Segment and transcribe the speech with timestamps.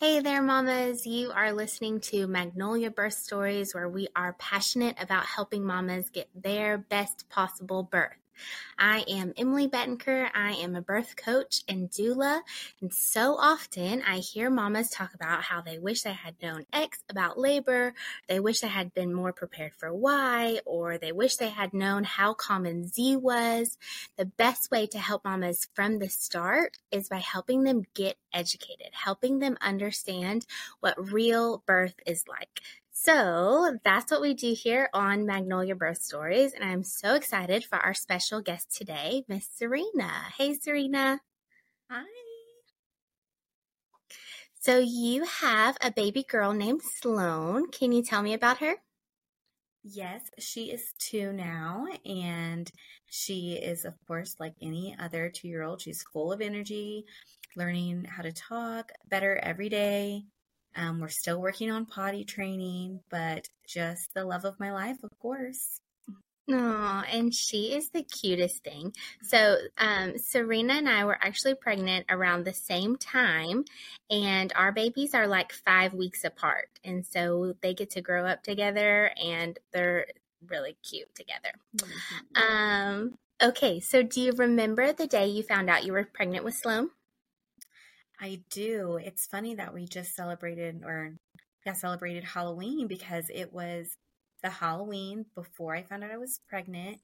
[0.00, 1.06] Hey there, mamas.
[1.06, 6.28] You are listening to Magnolia Birth Stories, where we are passionate about helping mamas get
[6.34, 8.16] their best possible birth.
[8.78, 10.30] I am Emily Bettenker.
[10.34, 12.40] I am a birth coach and doula.
[12.80, 17.02] And so often I hear mamas talk about how they wish they had known X
[17.10, 17.94] about labor,
[18.28, 22.04] they wish they had been more prepared for Y, or they wish they had known
[22.04, 23.78] how common Z was.
[24.16, 28.88] The best way to help mamas from the start is by helping them get educated,
[28.92, 30.46] helping them understand
[30.80, 32.60] what real birth is like.
[33.00, 36.52] So that's what we do here on Magnolia Birth Stories.
[36.52, 40.10] And I'm so excited for our special guest today, Miss Serena.
[40.36, 41.20] Hey, Serena.
[41.88, 42.02] Hi.
[44.60, 47.70] So you have a baby girl named Sloan.
[47.70, 48.74] Can you tell me about her?
[49.84, 52.68] Yes, she is two now, and
[53.06, 55.80] she is, of course, like any other two year old.
[55.80, 57.04] She's full of energy,
[57.54, 60.24] learning how to talk better every day.
[60.76, 65.10] Um, we're still working on potty training, but just the love of my life, of
[65.18, 65.80] course.
[66.50, 68.94] Oh, and she is the cutest thing.
[69.22, 73.64] So, um, Serena and I were actually pregnant around the same time,
[74.08, 76.70] and our babies are like five weeks apart.
[76.84, 80.06] And so they get to grow up together, and they're
[80.46, 81.52] really cute together.
[81.76, 82.42] Mm-hmm.
[82.42, 86.54] Um, okay, so do you remember the day you found out you were pregnant with
[86.54, 86.88] Sloan?
[88.20, 88.98] I do.
[89.02, 91.14] It's funny that we just celebrated or
[91.64, 93.96] yeah, celebrated Halloween because it was
[94.42, 96.98] the Halloween before I found out I was pregnant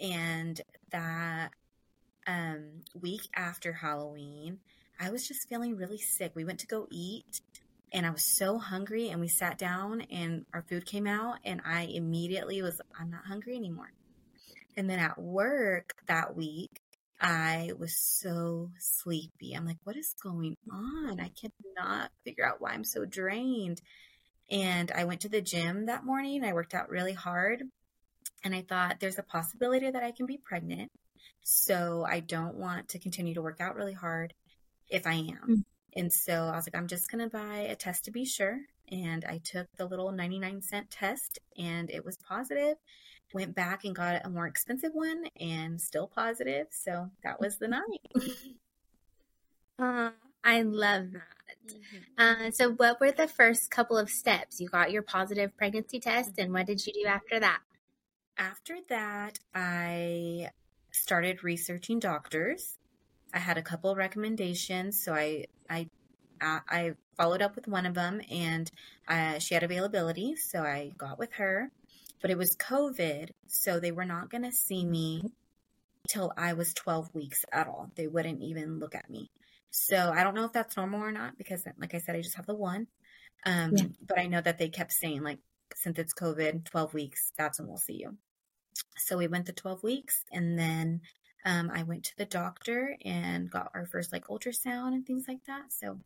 [0.00, 1.50] and that
[2.26, 4.58] um week after Halloween,
[4.98, 6.32] I was just feeling really sick.
[6.34, 7.40] We went to go eat
[7.92, 11.60] and I was so hungry and we sat down and our food came out and
[11.64, 13.92] I immediately was I'm not hungry anymore.
[14.76, 16.80] And then at work that week,
[17.20, 19.52] I was so sleepy.
[19.54, 21.20] I'm like, what is going on?
[21.20, 23.82] I cannot figure out why I'm so drained.
[24.50, 26.44] And I went to the gym that morning.
[26.44, 27.62] I worked out really hard.
[28.42, 30.90] And I thought there's a possibility that I can be pregnant.
[31.42, 34.32] So I don't want to continue to work out really hard
[34.88, 35.24] if I am.
[35.24, 35.54] Mm-hmm.
[35.96, 38.58] And so I was like, I'm just going to buy a test to be sure.
[38.90, 42.76] And I took the little 99 cent test and it was positive
[43.32, 46.66] went back and got a more expensive one and still positive.
[46.70, 48.00] So that was the night.
[49.78, 50.10] uh,
[50.44, 51.74] I love that.
[51.74, 52.46] Mm-hmm.
[52.46, 54.60] Uh, so, what were the first couple of steps?
[54.60, 57.60] You got your positive pregnancy test, and what did you do after that?
[58.38, 60.50] After that, I
[60.90, 62.78] started researching doctors.
[63.34, 65.88] I had a couple recommendations, so I I
[66.40, 68.70] I followed up with one of them, and
[69.06, 71.70] uh, she had availability, so I got with her
[72.20, 75.22] but it was COVID, so they were not going to see me
[76.08, 77.90] till I was 12 weeks at all.
[77.94, 79.30] They wouldn't even look at me.
[79.70, 82.36] So I don't know if that's normal or not because, like I said, I just
[82.36, 82.86] have the one.
[83.46, 83.84] Um, yeah.
[84.06, 85.38] But I know that they kept saying, like,
[85.76, 88.16] since it's COVID, 12 weeks, that's when we'll see you.
[88.98, 91.00] So we went to 12 weeks and then
[91.44, 95.44] um, I went to the doctor and got our first like ultrasound and things like
[95.46, 95.72] that.
[95.72, 95.98] So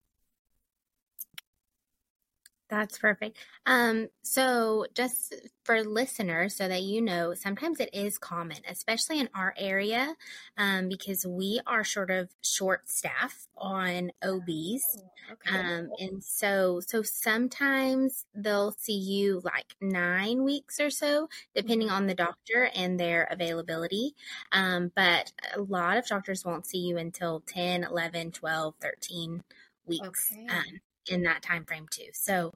[2.69, 3.37] that's perfect.
[3.67, 9.29] Um, so just for listeners, so that you know, sometimes it is common, especially in
[9.35, 10.15] our area,
[10.57, 14.99] um, because we are sort of short staff on OBs.
[14.99, 15.59] Oh, okay.
[15.59, 21.97] Um, and so, so sometimes they'll see you like nine weeks or so, depending mm-hmm.
[21.97, 24.15] on the doctor and their availability.
[24.53, 29.45] Um, but a lot of doctors won't see you until 10, 11, 12, 13
[29.87, 30.33] weeks.
[30.33, 30.47] Okay.
[30.49, 32.09] Um, in that time frame too.
[32.13, 32.53] So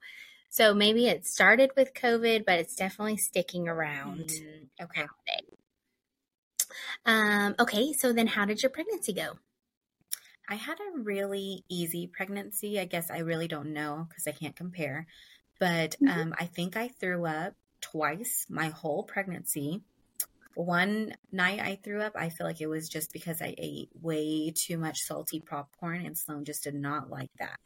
[0.51, 4.29] so maybe it started with COVID, but it's definitely sticking around.
[4.29, 5.07] Mm, okay.
[7.05, 9.35] Um, okay, so then how did your pregnancy go?
[10.49, 12.81] I had a really easy pregnancy.
[12.81, 15.07] I guess I really don't know because I can't compare.
[15.61, 16.09] But mm-hmm.
[16.09, 19.83] um, I think I threw up twice my whole pregnancy.
[20.55, 24.53] One night I threw up, I feel like it was just because I ate way
[24.57, 27.61] too much salty popcorn, and Sloan just did not like that.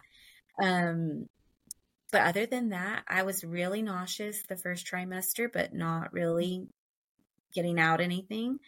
[0.61, 1.29] Um,
[2.11, 6.67] but other than that, I was really nauseous the first trimester, but not really
[7.55, 8.59] getting out anything.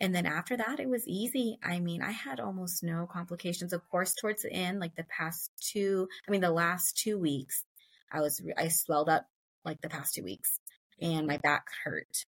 [0.00, 1.58] And then after that, it was easy.
[1.62, 3.72] I mean, I had almost no complications.
[3.72, 7.64] Of course, towards the end, like the past two, I mean, the last two weeks,
[8.12, 9.26] I was, I swelled up
[9.64, 10.58] like the past two weeks
[11.00, 12.24] and my back hurt.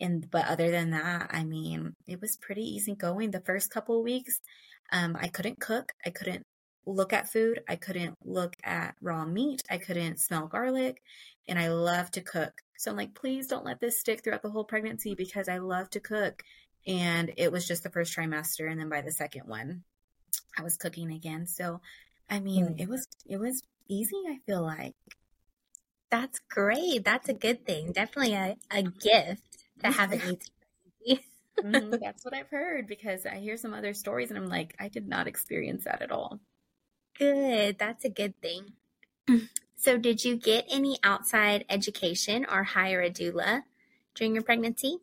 [0.00, 3.30] And, but other than that, I mean, it was pretty easy going.
[3.30, 4.40] The first couple weeks,
[4.92, 5.92] um, I couldn't cook.
[6.04, 6.44] I couldn't
[6.86, 7.62] look at food.
[7.68, 9.62] I couldn't look at raw meat.
[9.70, 11.02] I couldn't smell garlic.
[11.48, 12.52] And I love to cook.
[12.76, 15.90] So I'm like, please don't let this stick throughout the whole pregnancy because I love
[15.90, 16.42] to cook.
[16.86, 18.70] And it was just the first trimester.
[18.70, 19.84] And then by the second one,
[20.58, 21.46] I was cooking again.
[21.46, 21.80] So
[22.28, 22.80] I mean, mm.
[22.80, 24.94] it was it was easy, I feel like.
[26.10, 27.04] That's great.
[27.04, 27.92] That's a good thing.
[27.92, 29.42] Definitely a, a gift
[29.82, 30.38] to have an
[31.04, 31.20] easy
[31.62, 31.94] mm-hmm.
[32.02, 35.08] That's what I've heard because I hear some other stories and I'm like, I did
[35.08, 36.40] not experience that at all.
[37.18, 37.78] Good.
[37.78, 38.72] That's a good thing.
[39.76, 43.64] So, did you get any outside education or hire a doula
[44.14, 44.98] during your pregnancy?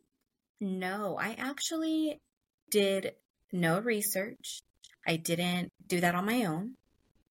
[0.60, 2.20] No, I actually
[2.68, 3.14] did
[3.52, 4.60] no research.
[5.06, 6.74] I didn't do that on my own.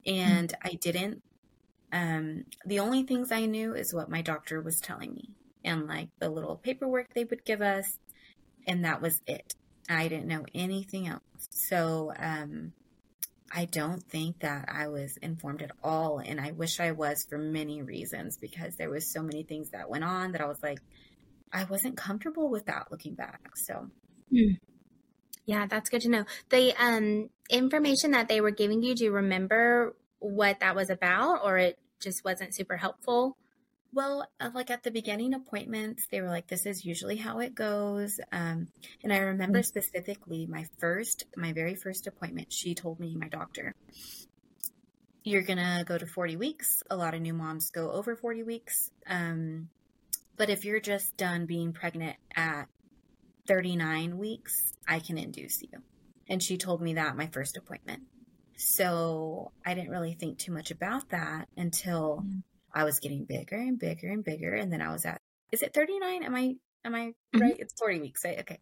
[0.06, 0.68] And mm-hmm.
[0.68, 1.24] I didn't,
[1.92, 5.30] um, the only things I knew is what my doctor was telling me
[5.64, 7.98] and like the little paperwork they would give us.
[8.66, 9.56] And that was it.
[9.90, 11.22] I didn't know anything else.
[11.50, 12.74] So, um,
[13.54, 16.20] I don't think that I was informed at all.
[16.20, 19.90] And I wish I was for many reasons because there was so many things that
[19.90, 20.80] went on that I was like,
[21.52, 23.42] I wasn't comfortable with that looking back.
[23.56, 23.90] So,
[24.32, 24.58] mm.
[25.46, 26.24] yeah, that's good to know.
[26.50, 31.44] The um, information that they were giving you, do you remember what that was about
[31.44, 33.36] or it just wasn't super helpful?
[33.94, 37.54] Well, uh, like at the beginning appointments, they were like, this is usually how it
[37.54, 38.20] goes.
[38.32, 38.68] Um,
[39.04, 39.66] and I remember mm-hmm.
[39.66, 43.76] specifically my first, my very first appointment, she told me, my doctor,
[45.24, 46.84] you're going to go to 40 weeks.
[46.90, 48.92] A lot of new moms go over 40 weeks.
[49.08, 49.68] Um,
[50.38, 52.68] but if you're just done being pregnant at
[53.48, 55.82] 39 weeks, I can induce you.
[56.30, 58.04] And she told me that my first appointment.
[58.56, 62.40] So I didn't really think too much about that until mm-hmm.
[62.74, 64.54] I was getting bigger and bigger and bigger.
[64.54, 65.22] And then I was at,
[65.52, 66.24] is it 39?
[66.24, 67.42] Am I, am I mm-hmm.
[67.42, 67.56] right?
[67.60, 68.22] It's 40 weeks.
[68.24, 68.40] Right?
[68.40, 68.60] Okay.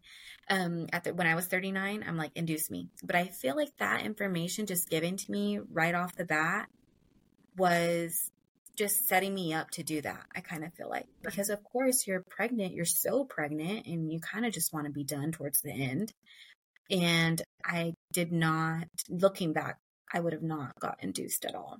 [0.48, 2.88] Um, at the, when I was 39, I'm like, induce me.
[3.02, 6.68] But I feel like that information just given to me right off the bat
[7.56, 8.30] was
[8.76, 10.24] just setting me up to do that.
[10.34, 14.20] I kind of feel like because of course you're pregnant, you're so pregnant and you
[14.20, 16.12] kind of just want to be done towards the end.
[16.90, 19.76] And I did not looking back,
[20.12, 21.78] I would have not got induced at all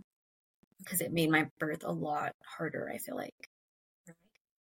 [0.83, 3.35] because it made my birth a lot harder, I feel like.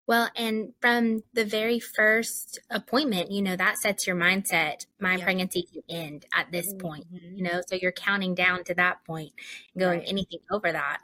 [0.07, 4.87] Well, and from the very first appointment, you know, that sets your mindset.
[5.01, 5.25] My yeah.
[5.25, 6.87] pregnancy can end at this mm-hmm.
[6.87, 9.33] point, you know, so you're counting down to that point,
[9.77, 10.09] going right.
[10.09, 11.01] anything over that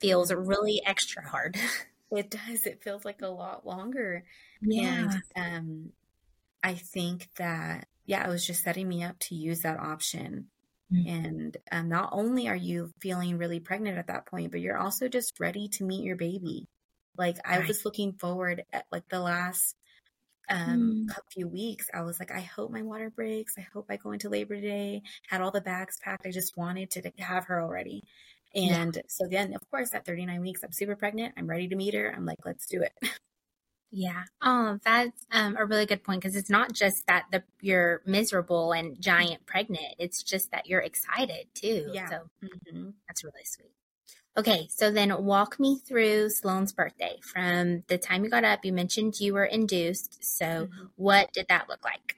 [0.00, 1.56] feels really extra hard.
[2.08, 2.64] It does.
[2.66, 4.22] It feels like a lot longer.
[4.62, 5.10] Yeah.
[5.34, 5.92] And um,
[6.62, 10.46] I think that, yeah, it was just setting me up to use that option
[10.92, 11.08] Mm-hmm.
[11.08, 15.08] And um, not only are you feeling really pregnant at that point, but you're also
[15.08, 16.68] just ready to meet your baby.
[17.16, 19.74] Like I was looking forward at like the last
[20.48, 21.16] um mm.
[21.32, 21.88] few weeks.
[21.92, 23.54] I was like i hope my water breaks.
[23.58, 26.26] I hope i go into labor today had all the bags packed.
[26.26, 28.04] I just wanted to have her already.
[28.54, 29.02] And yeah.
[29.08, 31.34] so then of course at 39 weeks i'm super pregnant.
[31.36, 32.12] I'm ready to meet her.
[32.14, 32.92] I'm like let's do it
[33.90, 34.24] Yeah.
[34.42, 38.72] Oh, that's um, a really good point because it's not just that the you're miserable
[38.72, 39.94] and giant pregnant.
[39.98, 41.90] It's just that you're excited too.
[41.92, 42.08] Yeah.
[42.08, 42.90] So mm-hmm.
[43.08, 43.72] that's really sweet.
[44.38, 47.18] Okay, so then walk me through Sloan's birthday.
[47.22, 50.22] From the time you got up, you mentioned you were induced.
[50.22, 50.84] So mm-hmm.
[50.96, 52.16] what did that look like?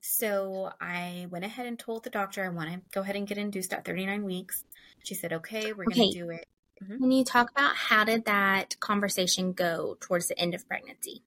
[0.00, 3.36] So I went ahead and told the doctor I want to go ahead and get
[3.36, 4.64] induced at 39 weeks.
[5.02, 6.00] She said, okay, we're okay.
[6.00, 6.46] going to do it.
[6.82, 6.98] Mm-hmm.
[6.98, 11.22] Can you talk about how did that conversation go towards the end of pregnancy?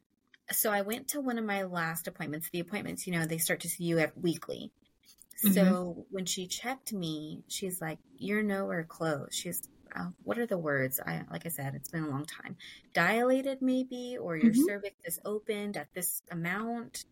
[0.51, 2.49] So I went to one of my last appointments.
[2.51, 4.71] The appointments, you know, they start to see you at weekly.
[5.37, 6.01] So mm-hmm.
[6.09, 9.61] when she checked me, she's like, "You're nowhere close." She's,
[9.95, 12.55] uh, "What are the words?" I like I said, it's been a long time.
[12.93, 14.65] Dilated, maybe, or your mm-hmm.
[14.65, 17.05] cervix is opened at this amount.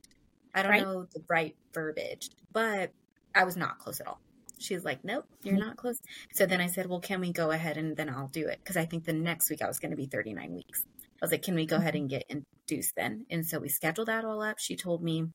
[0.53, 0.81] I don't right.
[0.81, 2.93] know the right verbiage, but
[3.36, 4.21] I was not close at all.
[4.62, 5.68] She's like, nope, you're mm-hmm.
[5.68, 6.00] not close.
[6.34, 8.60] So then I said, well, can we go ahead and then I'll do it?
[8.63, 10.86] Because I think the next week I was going to be 39 weeks.
[11.22, 12.01] I was like, can we go ahead mm-hmm.
[12.01, 13.25] and get induced then?
[13.30, 14.60] And so we scheduled that all up.
[14.60, 15.25] She told me,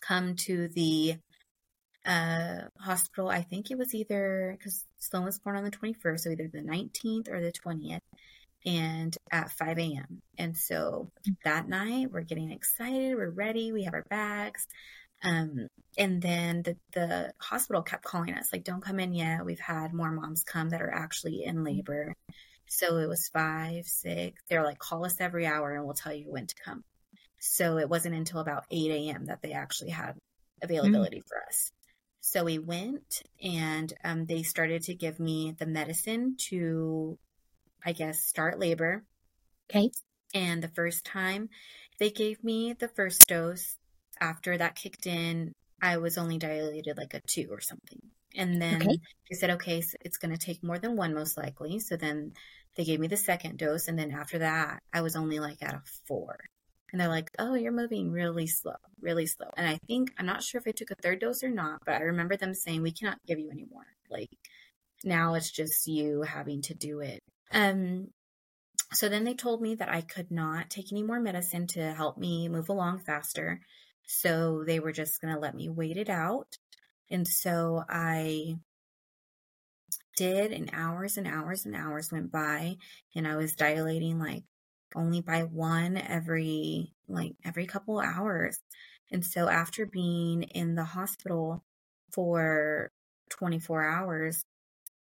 [0.00, 1.16] come to the
[2.06, 3.28] uh, hospital.
[3.28, 6.62] I think it was either because Sloan was born on the 21st, so either the
[6.62, 8.00] 19th or the 20th,
[8.64, 10.22] and at 5 a.m.
[10.38, 11.36] And so mm.
[11.44, 13.16] that night, we're getting excited.
[13.16, 13.72] We're ready.
[13.72, 14.66] We have our bags.
[15.22, 19.44] Um, and then the, the hospital kept calling us, like, don't come in yet.
[19.44, 22.14] We've had more moms come that are actually in labor.
[22.66, 24.40] So it was five, six.
[24.48, 26.84] They're like, call us every hour and we'll tell you when to come.
[27.38, 29.26] So it wasn't until about 8 a.m.
[29.26, 30.14] that they actually had
[30.62, 31.28] availability mm-hmm.
[31.28, 31.72] for us.
[32.20, 37.18] So we went and um, they started to give me the medicine to,
[37.84, 39.02] I guess, start labor.
[39.70, 39.90] Okay.
[40.34, 41.48] And the first time
[41.98, 43.76] they gave me the first dose,
[44.20, 48.00] after that kicked in, I was only dilated like a two or something.
[48.36, 49.00] And then okay.
[49.28, 51.80] they said, okay, so it's going to take more than one most likely.
[51.80, 52.32] So then
[52.76, 53.88] they gave me the second dose.
[53.88, 56.38] And then after that, I was only like at a four.
[56.92, 59.48] And they're like, oh, you're moving really slow, really slow.
[59.56, 61.94] And I think, I'm not sure if I took a third dose or not, but
[61.94, 63.86] I remember them saying, we cannot give you any more.
[64.08, 64.30] Like,
[65.04, 67.22] now it's just you having to do it.
[67.52, 68.08] Um,
[68.92, 72.18] so then they told me that I could not take any more medicine to help
[72.18, 73.60] me move along faster.
[74.06, 76.56] So they were just going to let me wait it out.
[77.10, 78.56] And so I
[80.16, 82.76] did, and hours and hours and hours went by,
[83.14, 84.44] and I was dilating like
[84.94, 88.58] only by one every like every couple hours.
[89.10, 91.64] And so after being in the hospital
[92.12, 92.90] for
[93.30, 94.44] 24 hours,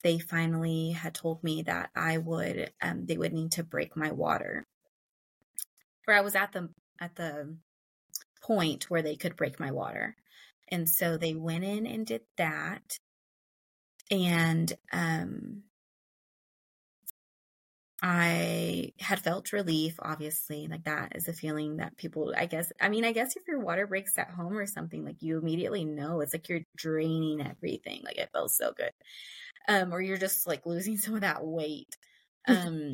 [0.04, 4.12] they finally had told me that I would um, they would need to break my
[4.12, 4.66] water.
[6.06, 7.56] Where I was at the at the
[8.42, 10.16] point where they could break my water.
[10.70, 12.98] And so they went in and did that.
[14.12, 15.64] And um
[18.02, 20.68] I had felt relief, obviously.
[20.68, 23.60] Like that is a feeling that people, I guess, I mean, I guess if your
[23.60, 28.02] water breaks at home or something, like you immediately know it's like you're draining everything.
[28.06, 28.92] Like it feels so good.
[29.68, 31.96] Um, or you're just like losing some of that weight.
[32.48, 32.94] Um,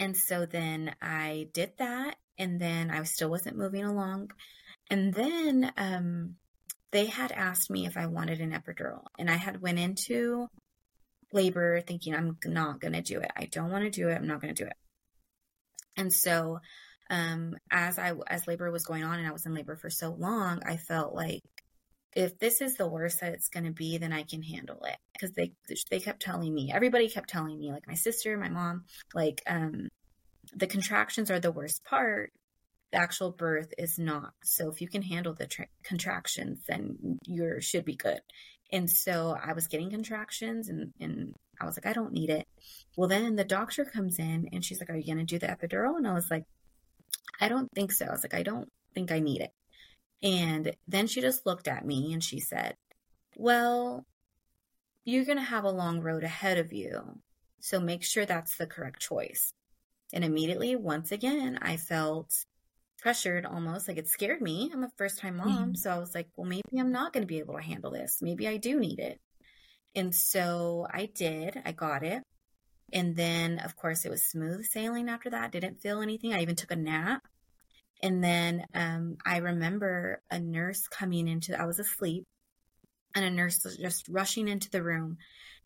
[0.00, 4.30] and so then I did that and then I still wasn't moving along.
[4.90, 6.36] And then, um,
[6.92, 10.48] they had asked me if I wanted an epidural and I had went into
[11.32, 13.30] labor thinking I'm not going to do it.
[13.34, 14.14] I don't want to do it.
[14.14, 14.76] I'm not going to do it.
[15.96, 16.60] And so
[17.10, 20.10] um, as I as labor was going on and I was in labor for so
[20.10, 21.42] long, I felt like
[22.14, 24.96] if this is the worst that it's going to be, then I can handle it
[25.12, 25.52] because they
[25.90, 28.84] they kept telling me, everybody kept telling me, like my sister, my mom,
[29.14, 29.88] like um,
[30.54, 32.32] the contractions are the worst part.
[32.92, 34.32] The actual birth is not.
[34.44, 38.20] So if you can handle the tra- contractions, then you should be good.
[38.70, 42.46] And so I was getting contractions and, and I was like, I don't need it.
[42.96, 45.46] Well, then the doctor comes in and she's like, Are you going to do the
[45.46, 45.96] epidural?
[45.96, 46.44] And I was like,
[47.40, 48.06] I don't think so.
[48.06, 49.52] I was like, I don't think I need it.
[50.22, 52.74] And then she just looked at me and she said,
[53.36, 54.04] Well,
[55.04, 57.20] you're going to have a long road ahead of you.
[57.60, 59.52] So make sure that's the correct choice.
[60.12, 62.32] And immediately, once again, I felt
[62.98, 64.70] pressured almost like it scared me.
[64.72, 65.48] I'm a first time mom.
[65.48, 65.74] Mm-hmm.
[65.74, 68.18] So I was like, well, maybe I'm not going to be able to handle this.
[68.20, 69.18] Maybe I do need it.
[69.94, 71.60] And so I did.
[71.64, 72.22] I got it.
[72.92, 75.52] And then, of course, it was smooth sailing after that.
[75.52, 76.32] Didn't feel anything.
[76.32, 77.22] I even took a nap.
[78.02, 82.24] And then um, I remember a nurse coming into, I was asleep,
[83.14, 85.18] and a nurse was just rushing into the room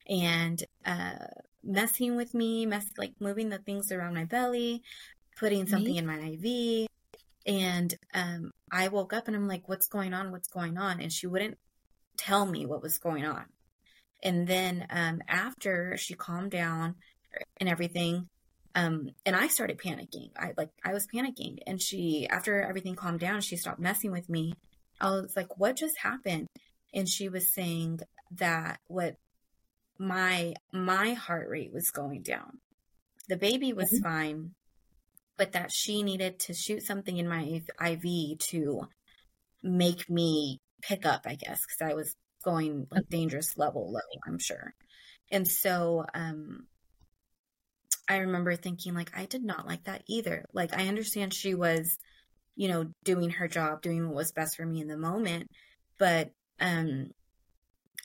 [0.09, 1.27] and uh,
[1.67, 4.83] messing with me, mess like moving the things around my belly,
[5.39, 6.11] putting something mm-hmm.
[6.11, 6.89] in my IV,
[7.47, 10.33] and um, I woke up and I'm like, what's going on?
[10.33, 11.01] What's going on?
[11.01, 11.59] And she wouldn't
[12.17, 13.45] tell me what was going on.
[14.23, 16.97] And then um, after she calmed down
[17.61, 18.29] and everything,
[18.75, 20.31] um, and I started panicking.
[20.37, 24.29] I like I was panicking, and she after everything calmed down, she stopped messing with
[24.29, 24.53] me.
[25.01, 26.49] I was like, "What just happened?"
[26.93, 28.01] And she was saying
[28.33, 29.17] that what
[29.99, 32.59] my my heart rate was going down.
[33.29, 34.05] The baby was mm-hmm.
[34.05, 34.51] fine,
[35.37, 38.89] but that she needed to shoot something in my IV to
[39.63, 44.39] make me pick up, I guess, because I was going like dangerous level low, I'm
[44.39, 44.75] sure.
[45.31, 46.67] And so um
[48.09, 50.45] I remember thinking like I did not like that either.
[50.53, 51.99] Like I understand she was,
[52.55, 55.49] you know, doing her job, doing what was best for me in the moment,
[55.99, 57.11] but um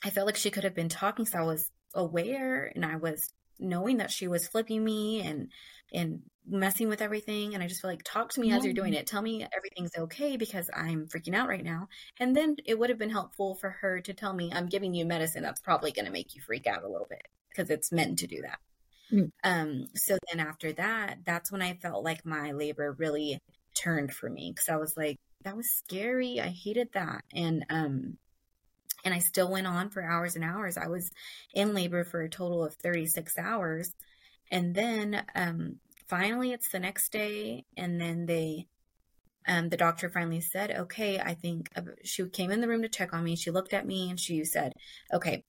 [0.04, 3.32] I felt like she could have been talking so I was aware and I was
[3.58, 5.48] knowing that she was flipping me and
[5.92, 8.94] and messing with everything and I just feel like talk to me as you're doing
[8.94, 9.06] it.
[9.06, 11.88] Tell me everything's okay because I'm freaking out right now.
[12.18, 15.04] And then it would have been helpful for her to tell me I'm giving you
[15.04, 18.18] medicine that's probably going to make you freak out a little bit because it's meant
[18.20, 18.58] to do that.
[19.12, 19.30] Mm.
[19.44, 23.40] Um so then after that, that's when I felt like my labor really
[23.74, 26.40] turned for me cuz I was like that was scary.
[26.40, 27.24] I hated that.
[27.32, 28.18] And um
[29.04, 30.76] and I still went on for hours and hours.
[30.76, 31.10] I was
[31.54, 33.94] in labor for a total of 36 hours.
[34.50, 35.76] And then um,
[36.08, 38.66] finally, it's the next day, and then they,
[39.48, 42.88] um, the doctor finally said, "Okay, I think." Uh, she came in the room to
[42.88, 43.34] check on me.
[43.34, 44.74] She looked at me and she said,
[45.12, 45.42] "Okay,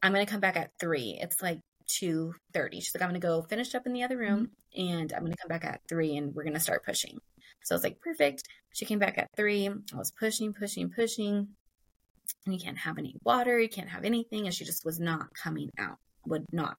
[0.00, 1.18] I'm going to come back at three.
[1.20, 2.80] It's like two thirty.
[2.80, 4.92] She's like, "I'm going to go finish up in the other room, mm-hmm.
[4.92, 7.18] and I'm going to come back at three, and we're going to start pushing."
[7.64, 9.68] So I was like, "Perfect." She came back at three.
[9.68, 11.48] I was pushing, pushing, pushing
[12.44, 14.46] and you can't have any water, you can't have anything.
[14.46, 16.76] And she just was not coming out, would not.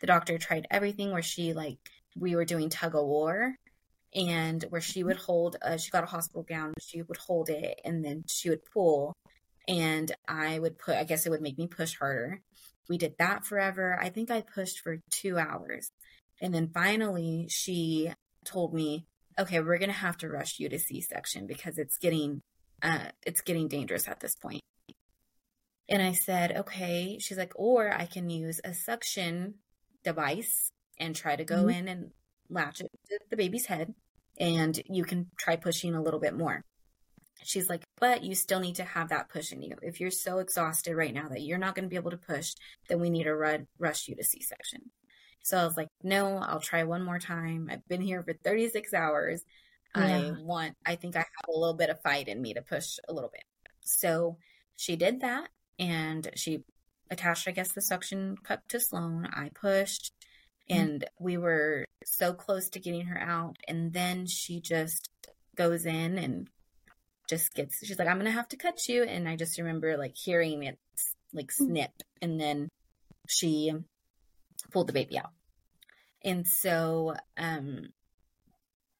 [0.00, 1.78] The doctor tried everything where she, like,
[2.16, 3.56] we were doing tug of war
[4.14, 7.80] and where she would hold, uh, she got a hospital gown, she would hold it
[7.84, 9.14] and then she would pull.
[9.68, 12.40] And I would put, I guess it would make me push harder.
[12.88, 13.98] We did that forever.
[14.00, 15.90] I think I pushed for two hours.
[16.40, 18.12] And then finally, she
[18.44, 19.06] told me,
[19.38, 22.40] okay, we're going to have to rush you to C section because it's getting,
[22.82, 24.62] uh, it's getting dangerous at this point.
[25.88, 27.18] And I said, okay.
[27.20, 29.54] She's like, or I can use a suction
[30.04, 31.70] device and try to go mm-hmm.
[31.70, 32.10] in and
[32.48, 33.94] latch it to the baby's head.
[34.38, 36.64] And you can try pushing a little bit more.
[37.44, 39.76] She's like, but you still need to have that push in you.
[39.82, 42.52] If you're so exhausted right now that you're not going to be able to push,
[42.88, 44.90] then we need to run, rush you to C section.
[45.42, 47.68] So I was like, no, I'll try one more time.
[47.70, 49.42] I've been here for 36 hours.
[49.96, 50.04] Yeah.
[50.04, 52.98] I want, I think I have a little bit of fight in me to push
[53.08, 53.42] a little bit.
[53.80, 54.38] So
[54.76, 55.48] she did that
[55.82, 56.62] and she
[57.10, 59.26] attached, I guess, the suction cup to Sloan.
[59.26, 60.12] I pushed
[60.70, 60.80] mm-hmm.
[60.80, 61.24] and mm-hmm.
[61.24, 63.56] we were so close to getting her out.
[63.66, 65.08] And then she just
[65.56, 66.48] goes in and
[67.28, 69.02] just gets, she's like, I'm going to have to cut you.
[69.02, 70.78] And I just remember like hearing it
[71.32, 71.66] like mm.
[71.66, 71.90] snip.
[72.20, 72.68] And then
[73.28, 73.72] she
[74.70, 75.30] pulled the baby out.
[76.24, 77.88] And so, um,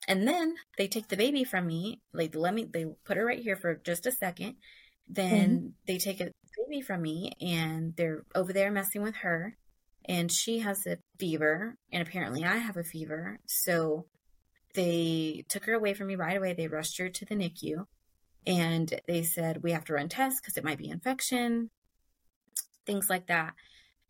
[0.09, 2.01] and then they take the baby from me.
[2.13, 4.57] Like, let me, they put her right here for just a second.
[5.09, 5.67] Then mm-hmm.
[5.87, 9.57] they take a baby from me and they're over there messing with her.
[10.05, 11.77] And she has a fever.
[11.93, 13.39] And apparently I have a fever.
[13.47, 14.07] So
[14.75, 16.55] they took her away from me right away.
[16.55, 17.87] They rushed her to the NICU
[18.47, 21.71] and they said, we have to run tests because it might be infection,
[22.87, 23.55] things like that.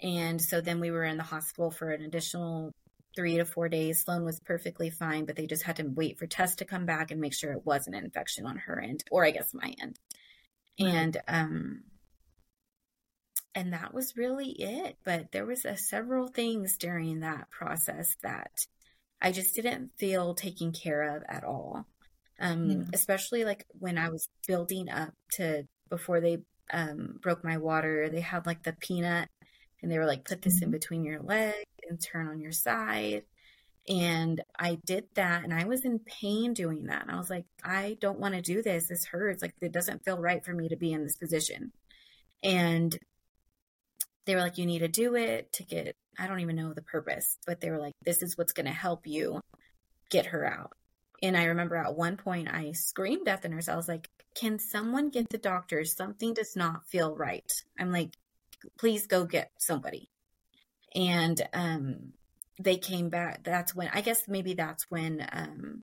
[0.00, 2.72] And so then we were in the hospital for an additional
[3.14, 4.00] three to four days.
[4.00, 7.10] Sloan was perfectly fine, but they just had to wait for tests to come back
[7.10, 9.98] and make sure it wasn't an infection on her end, or I guess my end.
[10.78, 11.82] And um
[13.54, 14.96] and that was really it.
[15.04, 18.66] But there was a, several things during that process that
[19.20, 21.86] I just didn't feel taken care of at all.
[22.40, 22.82] Um, yeah.
[22.92, 26.38] especially like when I was building up to before they
[26.72, 29.28] um, broke my water, they had like the peanut
[29.80, 30.72] and they were like, put this in mm-hmm.
[30.72, 33.22] between your leg and turn on your side.
[33.88, 37.02] And I did that and I was in pain doing that.
[37.02, 38.88] And I was like, I don't want to do this.
[38.88, 39.42] This hurts.
[39.42, 41.72] Like, it doesn't feel right for me to be in this position.
[42.42, 42.96] And
[44.26, 46.82] they were like, you need to do it to get, I don't even know the
[46.82, 49.40] purpose, but they were like, this is what's going to help you
[50.10, 50.72] get her out.
[51.22, 53.68] And I remember at one point I screamed at the nurse.
[53.68, 55.84] I was like, can someone get the doctor?
[55.84, 57.50] Something does not feel right.
[57.78, 58.10] I'm like,
[58.78, 60.08] please go get somebody.
[60.94, 62.12] And um,
[62.60, 63.44] they came back.
[63.44, 65.82] That's when, I guess maybe that's when, um,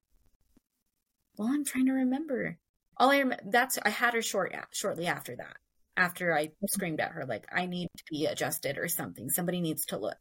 [1.37, 2.57] well, I'm trying to remember.
[2.97, 5.57] All I remember, that's, I had her short, shortly after that,
[5.99, 9.29] after I screamed at her, like, I need to be adjusted or something.
[9.29, 10.17] Somebody needs to look.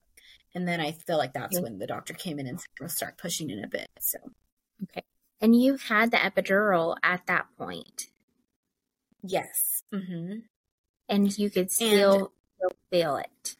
[0.55, 3.17] And then I feel like that's when the doctor came in and said, we'll start
[3.19, 3.89] pushing in a bit.
[4.01, 4.19] So,
[4.83, 5.05] okay.
[5.41, 8.09] And you had the epidural at that point.
[9.23, 9.85] Yes.
[9.93, 10.41] Mm-hmm.
[11.09, 13.57] And you could still still feel it.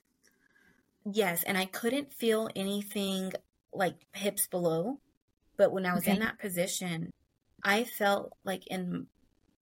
[1.11, 3.33] Yes, and I couldn't feel anything
[3.73, 4.99] like hips below,
[5.57, 6.13] but when I was okay.
[6.13, 7.13] in that position,
[7.63, 9.07] I felt like in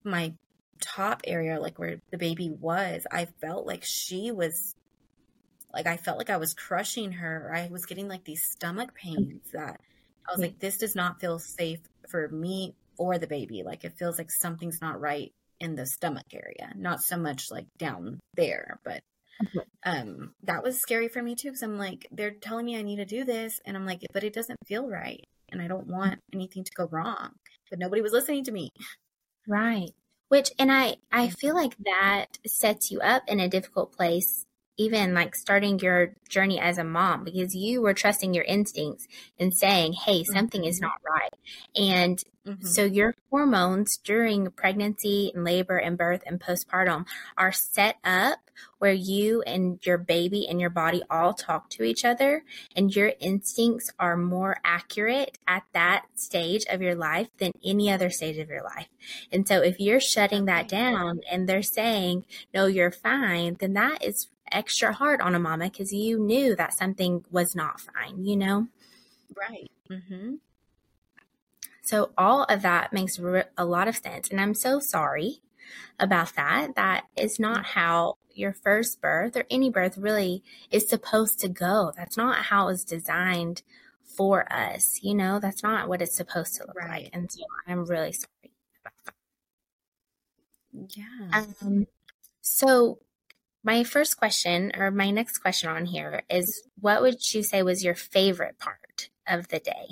[0.03, 0.33] my
[0.81, 4.75] top area, like where the baby was, I felt like she was
[5.73, 7.51] like I felt like I was crushing her.
[7.53, 9.79] I was getting like these stomach pains that
[10.27, 13.63] I was like, this does not feel safe for me or the baby.
[13.63, 17.67] Like it feels like something's not right in the stomach area, not so much like
[17.77, 19.01] down there, but
[19.85, 22.97] um, that was scary for me too because I'm like, they're telling me I need
[22.97, 26.19] to do this, and I'm like, but it doesn't feel right, and I don't want
[26.33, 27.31] anything to go wrong.
[27.69, 28.69] But nobody was listening to me.
[29.47, 29.91] Right.
[30.29, 31.35] Which, and I, I mm-hmm.
[31.35, 34.46] feel like that sets you up in a difficult place
[34.77, 39.07] even like starting your journey as a mom because you were trusting your instincts
[39.39, 40.69] and saying, Hey, something mm-hmm.
[40.69, 41.33] is not right.
[41.75, 42.65] And mm-hmm.
[42.65, 47.05] so your hormones during pregnancy and labor and birth and postpartum
[47.37, 48.39] are set up
[48.79, 52.43] where you and your baby and your body all talk to each other
[52.75, 58.09] and your instincts are more accurate at that stage of your life than any other
[58.09, 58.87] stage of your life.
[59.31, 64.03] And so if you're shutting that down and they're saying, no, you're fine, then that
[64.03, 68.35] is extra hard on a mama because you knew that something was not fine, you
[68.35, 68.67] know?
[69.35, 69.71] Right.
[69.89, 70.35] Mm-hmm.
[71.81, 73.19] So all of that makes
[73.57, 74.29] a lot of sense.
[74.29, 75.41] And I'm so sorry
[75.99, 76.75] about that.
[76.75, 77.79] That is not mm-hmm.
[77.79, 81.91] how your first birth or any birth really is supposed to go.
[81.95, 83.63] That's not how it's designed
[84.03, 84.99] for us.
[85.01, 87.03] You know, that's not what it's supposed to look right.
[87.03, 87.09] like.
[87.13, 89.13] And so I'm really sorry about that.
[90.97, 91.43] Yeah.
[91.61, 91.87] Um,
[92.41, 92.99] so
[93.63, 97.83] my first question, or my next question on here, is what would you say was
[97.83, 99.87] your favorite part of the day?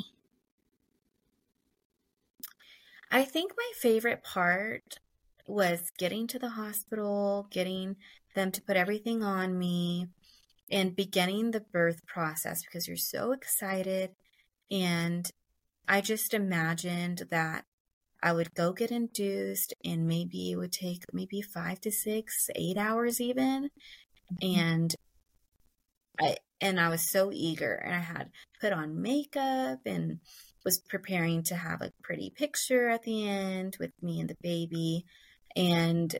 [3.11, 4.99] I think my favorite part
[5.47, 7.97] was getting to the hospital, getting
[8.33, 10.07] them to put everything on me,
[10.69, 14.11] and beginning the birth process because you're so excited.
[14.71, 15.29] And
[15.87, 17.65] I just imagined that
[18.25, 22.75] I would go get induced, and maybe it would take maybe five to six, eight
[22.75, 23.69] hours even.
[24.41, 24.59] Mm-hmm.
[24.59, 24.95] And
[26.19, 30.21] I and I was so eager, and I had put on makeup and
[30.63, 35.05] was preparing to have a pretty picture at the end with me and the baby.
[35.55, 36.17] And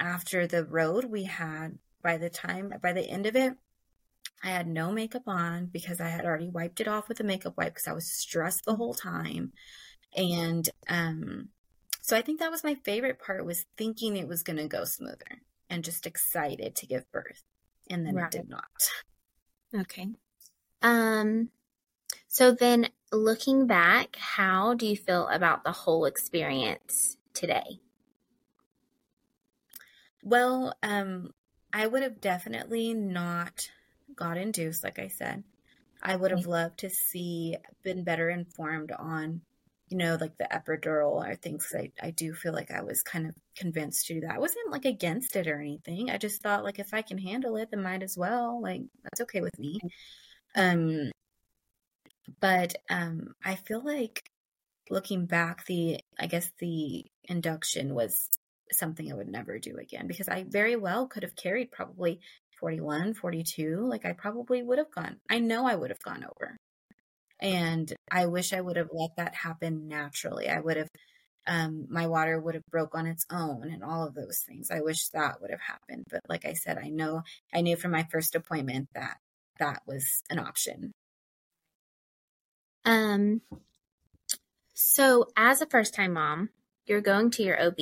[0.00, 3.52] after the road we had, by the time, by the end of it,
[4.42, 7.54] I had no makeup on because I had already wiped it off with a makeup
[7.56, 9.52] wipe because I was stressed the whole time.
[10.16, 11.48] And um,
[12.00, 14.84] so I think that was my favorite part was thinking it was going to go
[14.84, 17.42] smoother and just excited to give birth.
[17.88, 18.32] And then right.
[18.34, 18.90] it did not.
[19.74, 20.08] Okay.
[20.82, 21.50] Um,
[22.28, 27.80] so then looking back, how do you feel about the whole experience today?
[30.22, 31.32] Well, um,
[31.72, 33.70] I would have definitely not
[34.14, 35.44] got induced, like I said.
[36.02, 39.42] I would have loved to see been better informed on,
[39.90, 41.72] you know, like the epidural or things.
[41.76, 44.36] I, I do feel like I was kind of convinced to do that.
[44.36, 46.10] I wasn't like against it or anything.
[46.10, 48.62] I just thought like if I can handle it, then might as well.
[48.62, 49.80] Like that's okay with me.
[50.54, 51.10] Um,
[52.40, 54.22] but um, I feel like
[54.88, 58.28] looking back, the I guess the induction was
[58.72, 62.20] something I would never do again because I very well could have carried probably
[62.60, 63.86] 41, 42.
[63.88, 65.16] Like I probably would have gone.
[65.28, 66.56] I know I would have gone over.
[67.40, 70.48] And I wish I would have let that happen naturally.
[70.48, 70.88] I would have
[71.46, 74.70] um, my water would have broke on its own and all of those things.
[74.70, 76.06] I wish that would have happened.
[76.10, 77.22] But like I said, I know
[77.52, 79.16] I knew from my first appointment that
[79.58, 80.92] that was an option.
[82.84, 83.40] Um,
[84.74, 86.50] so as a first time mom,
[86.86, 87.78] you're going to your OB.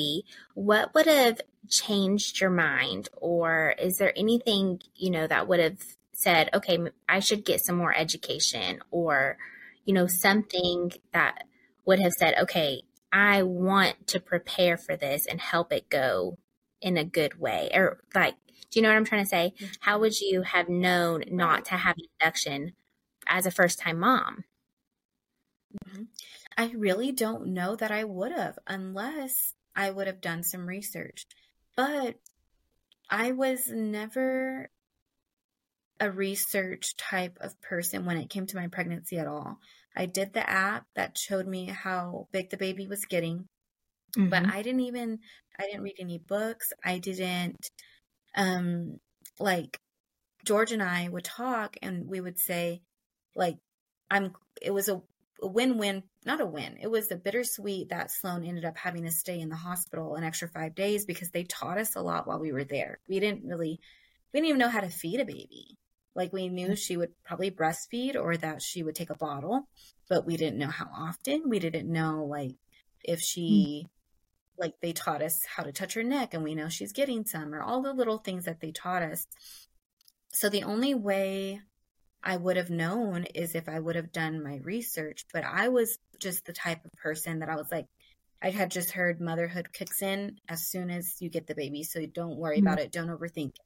[0.54, 3.08] What would have changed your mind?
[3.16, 5.82] Or is there anything, you know, that would have
[6.18, 6.76] said, okay,
[7.08, 9.38] I should get some more education or,
[9.84, 11.44] you know, something that
[11.84, 16.36] would have said, okay, I want to prepare for this and help it go
[16.82, 17.70] in a good way?
[17.72, 18.34] Or like,
[18.68, 19.54] do you know what I'm trying to say?
[19.56, 19.72] Mm-hmm.
[19.78, 22.72] How would you have known not to have an induction
[23.28, 24.44] as a first time mom?
[25.86, 26.02] Mm-hmm.
[26.56, 31.26] I really don't know that I would have unless I would have done some research.
[31.76, 32.16] But
[33.08, 34.68] I was never
[36.00, 39.58] a research type of person when it came to my pregnancy at all.
[39.96, 43.46] I did the app that showed me how big the baby was getting,
[44.16, 44.28] mm-hmm.
[44.28, 45.18] but I didn't even
[45.58, 46.72] I didn't read any books.
[46.84, 47.68] I didn't
[48.36, 48.98] um
[49.40, 49.78] like
[50.44, 52.82] George and I would talk and we would say
[53.34, 53.56] like
[54.10, 54.32] I'm
[54.62, 55.02] it was a
[55.40, 56.78] a win-win, not a win.
[56.80, 60.24] It was a bittersweet that Sloan ended up having to stay in the hospital an
[60.24, 62.98] extra five days because they taught us a lot while we were there.
[63.08, 63.80] We didn't really,
[64.32, 65.76] we didn't even know how to feed a baby.
[66.18, 69.68] Like we knew she would probably breastfeed or that she would take a bottle,
[70.08, 71.44] but we didn't know how often.
[71.48, 72.56] We didn't know like
[73.04, 74.60] if she, mm-hmm.
[74.60, 77.54] like they taught us how to touch her neck and we know she's getting some
[77.54, 79.28] or all the little things that they taught us.
[80.32, 81.60] So the only way
[82.20, 85.24] I would have known is if I would have done my research.
[85.32, 87.86] But I was just the type of person that I was like,
[88.42, 91.84] I had just heard motherhood kicks in as soon as you get the baby.
[91.84, 92.66] So don't worry mm-hmm.
[92.66, 92.90] about it.
[92.90, 93.60] Don't overthink it.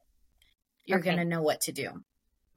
[0.85, 1.15] You're okay.
[1.15, 2.03] going to know what to do.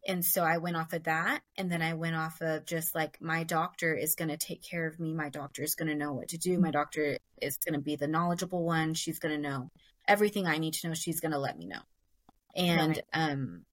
[0.07, 1.41] And so I went off of that.
[1.57, 4.87] And then I went off of just like, my doctor is going to take care
[4.87, 5.13] of me.
[5.13, 6.59] My doctor is going to know what to do.
[6.59, 8.93] My doctor is going to be the knowledgeable one.
[8.93, 9.71] She's going to know
[10.07, 10.93] everything I need to know.
[10.93, 11.81] She's going to let me know.
[12.55, 13.03] And, right.
[13.13, 13.65] um,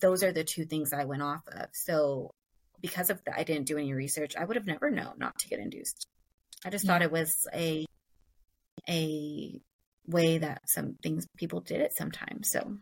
[0.00, 1.68] those are the two things I went off of.
[1.72, 2.32] So
[2.80, 4.34] because of that, I didn't do any research.
[4.36, 6.06] I would have never known not to get induced.
[6.64, 6.92] I just yeah.
[6.92, 7.86] thought it was a
[8.88, 9.60] a
[10.06, 12.50] way that some things people did it sometimes.
[12.50, 12.78] So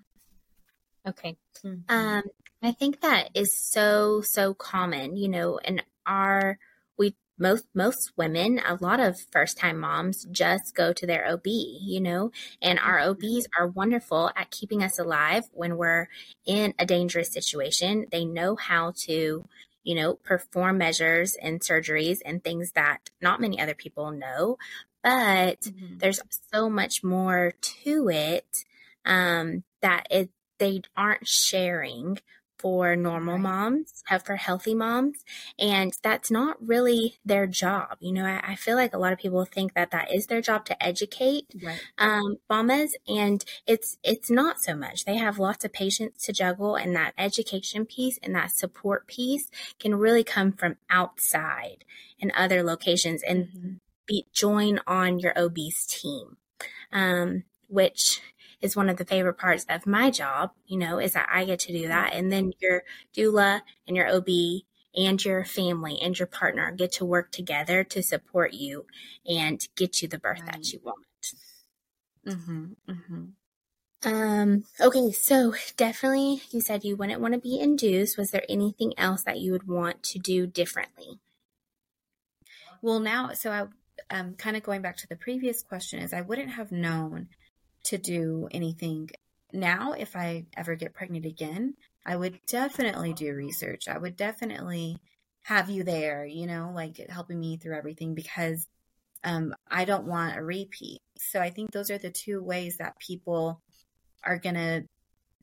[1.07, 1.81] okay, mm-hmm.
[1.89, 2.23] um,
[2.63, 5.17] I think that is so so common.
[5.17, 6.59] You know, in our
[6.99, 11.47] we most most women, a lot of first time moms just go to their OB,
[11.47, 12.31] you know,
[12.63, 13.11] and our mm-hmm.
[13.11, 16.09] OBs are wonderful at keeping us alive when we're
[16.47, 18.07] in a dangerous situation.
[18.11, 19.47] They know how to,
[19.83, 24.59] you know, perform measures and surgeries and things that not many other people know.
[25.03, 25.99] But mm-hmm.
[25.99, 28.65] there's so much more to it
[29.05, 32.19] um, that it they aren't sharing
[32.65, 35.23] for normal moms, for healthy moms,
[35.59, 37.99] and that's not really their job.
[38.01, 40.41] You know, I, I, feel like a lot of people think that that is their
[40.41, 41.79] job to educate right.
[41.99, 45.05] um, mamas, and it's it's not so much.
[45.05, 49.51] They have lots of patients to juggle, and that education piece and that support piece
[49.79, 51.85] can really come from outside
[52.19, 53.73] and other locations, and mm-hmm.
[54.07, 56.39] be join on your OB's team,
[56.93, 58.23] um, which
[58.65, 61.61] is one of the favorite parts of my job, you know, is that I get
[61.61, 62.15] to do that.
[62.15, 62.83] And then your
[63.15, 64.29] doula and your OB
[64.97, 68.87] and your family and your partner get to work together to support you
[69.27, 70.53] and get you the birth right.
[70.53, 71.05] that you want.
[72.27, 73.25] Mm-hmm, mm-hmm.
[74.07, 78.17] Um, okay, so definitely you said you wouldn't want to be induced.
[78.17, 81.21] Was there anything else that you would want to do differently?
[82.81, 83.67] Well, now, so I,
[84.15, 87.29] um, kind of going back to the previous question is I wouldn't have known
[87.85, 89.11] to do anything
[89.53, 91.75] now if I ever get pregnant again.
[92.07, 93.89] I would definitely do research.
[93.89, 94.99] I would definitely
[95.43, 98.67] have you there, you know, like helping me through everything because
[99.23, 101.01] um, I don't want a repeat.
[101.19, 103.63] So I think those are the two ways that people
[104.23, 104.85] are going to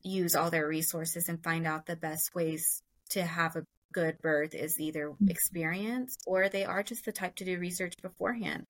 [0.02, 4.54] use all their resources and find out the best ways to have a good birth
[4.54, 5.28] is either mm-hmm.
[5.28, 8.66] experience or they are just the type to do research beforehand.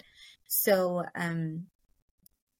[0.49, 1.67] So um,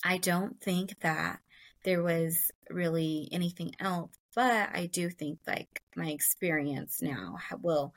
[0.03, 1.41] I don't think that
[1.85, 7.95] there was really anything else, but I do think like my experience now will.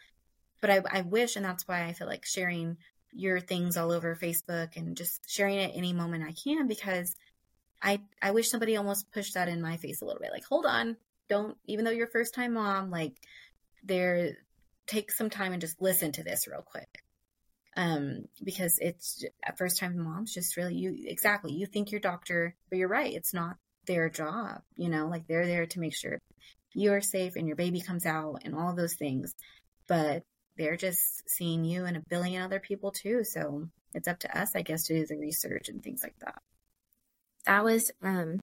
[0.62, 2.78] But I, I wish, and that's why I feel like sharing
[3.12, 7.16] your things all over Facebook and just sharing it any moment I can because
[7.82, 10.32] I I wish somebody almost pushed that in my face a little bit.
[10.32, 10.98] Like, hold on,
[11.30, 13.14] don't even though you're first time mom, like
[13.84, 14.38] there
[14.88, 17.04] take some time and just listen to this real quick.
[17.78, 22.56] Um, because it's at first time moms just really you exactly you think your doctor,
[22.70, 26.20] but you're right, it's not their job, you know, like they're there to make sure
[26.74, 29.36] you're safe and your baby comes out and all those things.
[29.88, 30.24] But
[30.58, 33.24] they're just seeing you and a billion other people too.
[33.26, 36.42] So it's up to us, I guess, to do the research and things like that
[37.46, 38.42] that was um,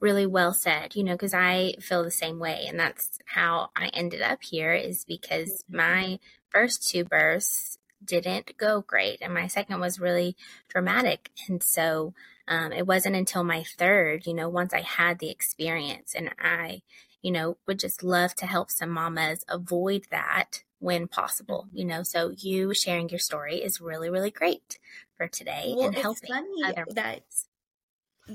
[0.00, 2.66] really well said, you know, because I feel the same way.
[2.68, 6.18] And that's how I ended up here is because my
[6.50, 9.18] first two births didn't go great.
[9.20, 10.36] And my second was really
[10.68, 11.30] dramatic.
[11.48, 12.14] And so
[12.46, 16.82] um, it wasn't until my third, you know, once I had the experience and I,
[17.22, 22.02] you know, would just love to help some mamas avoid that when possible, you know.
[22.02, 24.78] So you sharing your story is really, really great
[25.16, 26.30] for today well, and helping
[26.64, 27.22] other that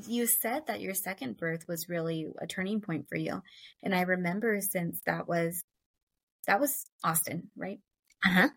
[0.08, 3.42] you said that your second birth was really a turning point for you.
[3.82, 5.64] And I remember since that was
[6.48, 7.80] that was Austin, right?
[8.26, 8.50] Uh-huh.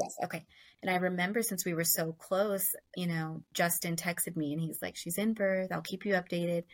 [0.00, 0.44] Yes, okay.
[0.82, 4.82] And I remember since we were so close, you know, Justin texted me and he's
[4.82, 6.64] like, She's in birth, I'll keep you updated.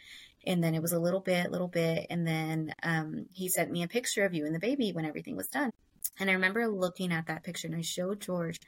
[0.44, 3.84] And then it was a little bit, little bit, and then um, he sent me
[3.84, 5.70] a picture of you and the baby when everything was done.
[6.18, 8.58] And I remember looking at that picture and I showed George,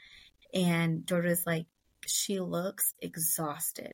[0.52, 1.66] and George was like,
[2.06, 3.92] She looks exhausted.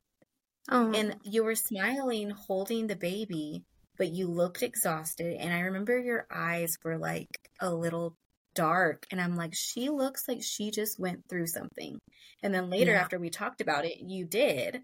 [0.69, 0.91] Oh.
[0.93, 3.63] And you were smiling, holding the baby,
[3.97, 5.37] but you looked exhausted.
[5.39, 8.15] And I remember your eyes were like a little
[8.53, 9.05] dark.
[9.11, 11.99] And I'm like, she looks like she just went through something.
[12.43, 13.01] And then later, yeah.
[13.01, 14.81] after we talked about it, you did.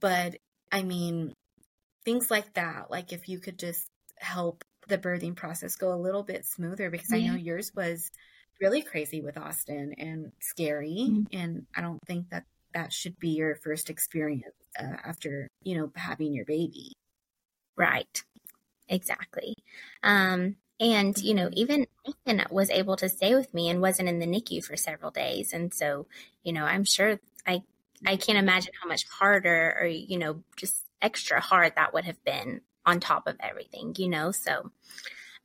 [0.00, 0.36] But
[0.72, 1.32] I mean,
[2.04, 6.22] things like that, like if you could just help the birthing process go a little
[6.22, 7.12] bit smoother, because.
[7.12, 8.10] I know yours was
[8.60, 11.06] really crazy with Austin and scary.
[11.08, 11.36] Mm-hmm.
[11.36, 15.90] And I don't think that that should be your first experience uh, after you know
[15.96, 16.92] having your baby
[17.76, 18.22] right
[18.88, 19.54] exactly
[20.02, 24.18] um and you know even Ethan was able to stay with me and wasn't in
[24.18, 26.06] the NICU for several days and so
[26.42, 27.62] you know I'm sure I
[28.04, 32.22] I can't imagine how much harder or you know just extra hard that would have
[32.24, 34.70] been on top of everything you know so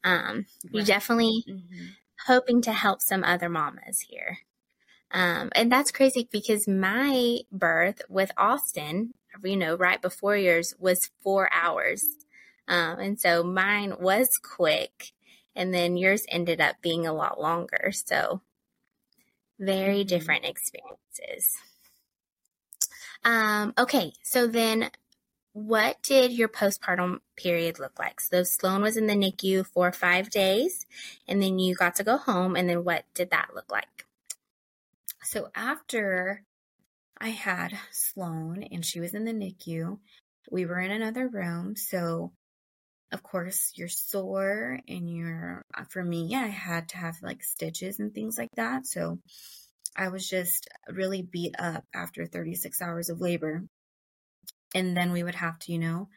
[0.03, 0.73] um right.
[0.73, 1.85] we definitely mm-hmm.
[2.25, 4.39] hoping to help some other mamas here
[5.11, 11.09] um, and that's crazy because my birth with Austin, you know, right before yours was
[11.23, 12.03] four hours.
[12.67, 15.13] Um, and so mine was quick
[15.55, 17.91] and then yours ended up being a lot longer.
[17.91, 18.41] So
[19.59, 20.07] very mm-hmm.
[20.07, 21.55] different experiences.
[23.23, 24.13] Um, okay.
[24.23, 24.91] So then
[25.53, 28.19] what did your postpartum period look like?
[28.19, 30.85] So Sloan was in the NICU for five days
[31.27, 32.55] and then you got to go home.
[32.55, 34.05] And then what did that look like?
[35.23, 36.43] So after
[37.17, 39.97] I had Sloan and she was in the NICU,
[40.51, 41.75] we were in another room.
[41.75, 42.31] So
[43.11, 47.43] of course you're sore and you're uh, for me yeah, i had to have like
[47.43, 49.19] stitches and things like that so
[49.95, 53.63] i was just really beat up after 36 hours of labor
[54.73, 56.09] and then we would have to you know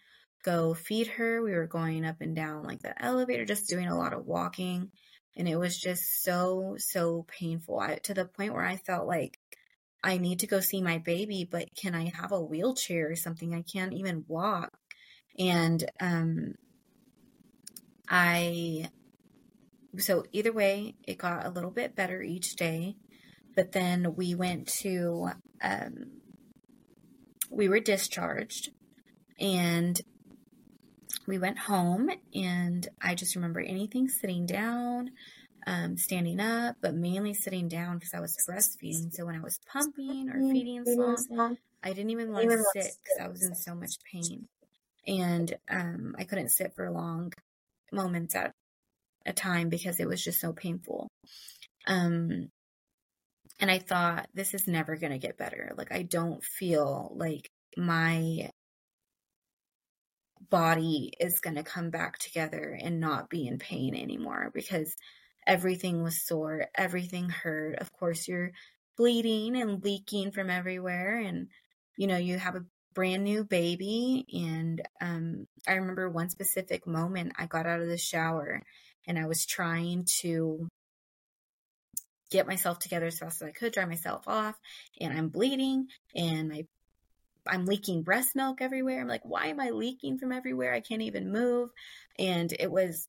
[0.45, 3.99] go feed her we were going up and down like the elevator just doing a
[3.99, 4.91] lot of walking
[5.39, 9.39] and it was just so, so painful I, to the point where I felt like
[10.03, 13.55] I need to go see my baby, but can I have a wheelchair or something?
[13.55, 14.71] I can't even walk.
[15.39, 16.55] And, um,
[18.09, 18.91] I,
[19.99, 22.97] so either way, it got a little bit better each day.
[23.57, 25.31] But then we went to,
[25.63, 26.21] um,
[27.51, 28.71] we were discharged
[29.41, 30.01] and
[31.27, 35.11] we went home and I just remember anything sitting down.
[35.67, 39.13] um, standing up, but mainly sitting down because I was breastfeeding.
[39.13, 43.19] So when I was pumping or feeding Sloan, I didn't even want to sit because
[43.21, 44.49] I was in so much pain.
[45.07, 47.33] And um, I couldn't sit for long
[47.93, 48.53] moments at
[49.27, 51.09] a time because it was just so painful.
[51.87, 52.49] Um,
[53.61, 55.73] and I thought, this is never going to get better.
[55.77, 58.51] Like, I don't feel like my
[60.51, 64.95] body is going to come back together and not be in pain anymore because
[65.47, 67.79] everything was sore, everything hurt.
[67.79, 68.53] Of course, you're
[68.97, 71.49] bleeding and leaking from everywhere, and
[71.97, 74.27] you know, you have a brand new baby.
[74.33, 78.63] And um, I remember one specific moment I got out of the shower
[79.07, 80.69] and I was trying to
[82.31, 84.55] get myself together as fast as I could, dry myself off,
[85.01, 86.67] and I'm bleeding and my
[87.47, 89.01] I'm leaking breast milk everywhere.
[89.01, 90.75] I'm like, why am I leaking from everywhere?
[90.75, 91.71] I can't even move.
[92.19, 93.09] And it was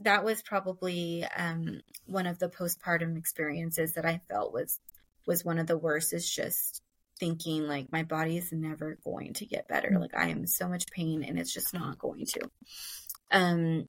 [0.00, 4.78] that was probably um, one of the postpartum experiences that I felt was
[5.26, 6.12] was one of the worst.
[6.12, 6.80] Is just
[7.18, 9.90] thinking like my body is never going to get better.
[9.90, 10.00] Mm.
[10.00, 12.40] Like I am so much pain and it's just not going to.
[13.30, 13.86] Um,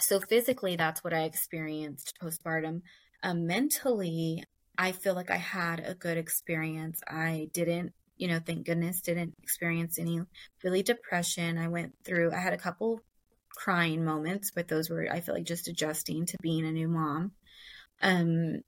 [0.00, 2.82] so physically, that's what I experienced postpartum.
[3.22, 4.44] Um, mentally,
[4.76, 7.00] I feel like I had a good experience.
[7.06, 10.20] I didn't, you know, thank goodness, didn't experience any
[10.64, 11.58] really depression.
[11.58, 13.00] I went through, I had a couple
[13.50, 17.32] crying moments, but those were, I feel like, just adjusting to being a new mom.
[18.00, 18.62] Um,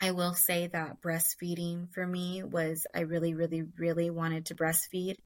[0.00, 5.16] I will say that breastfeeding for me was, I really, really, really wanted to breastfeed.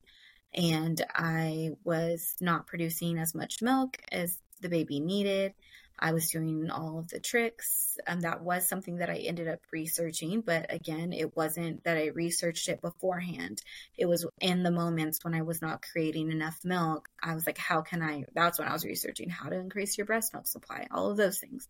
[0.55, 5.55] And I was not producing as much milk as the baby needed.
[5.99, 7.99] I was doing all of the tricks.
[8.07, 12.07] and that was something that I ended up researching, but again, it wasn't that I
[12.07, 13.61] researched it beforehand.
[13.97, 17.09] It was in the moments when I was not creating enough milk.
[17.21, 18.25] I was like, how can I?
[18.35, 21.41] That's when I was researching how to increase your breast milk supply, all of those
[21.41, 21.69] things.